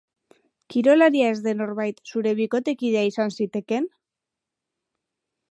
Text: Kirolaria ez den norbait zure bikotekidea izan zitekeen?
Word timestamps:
Kirolaria 0.73 1.27
ez 1.33 1.35
den 1.47 1.61
norbait 1.63 2.01
zure 2.13 2.33
bikotekidea 2.41 3.05
izan 3.11 3.35
zitekeen? 3.39 3.87